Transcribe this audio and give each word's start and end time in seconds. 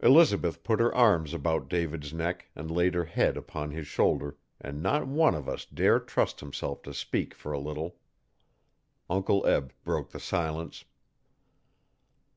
Elizabeth 0.00 0.64
put 0.64 0.80
her 0.80 0.92
arms 0.92 1.32
about 1.32 1.68
David's 1.68 2.12
neck 2.12 2.48
and 2.56 2.72
laid 2.72 2.92
her 2.94 3.04
head 3.04 3.36
upon 3.36 3.70
his 3.70 3.86
shoulder 3.86 4.36
and 4.60 4.82
not 4.82 5.06
one 5.06 5.32
of 5.32 5.48
us 5.48 5.64
dare 5.64 6.00
trust 6.00 6.40
himself 6.40 6.82
to 6.82 6.92
speak 6.92 7.34
for 7.34 7.52
a 7.52 7.60
little. 7.60 7.96
Uncle 9.08 9.46
Eb 9.46 9.72
broke 9.84 10.10
the 10.10 10.18
silence. 10.18 10.86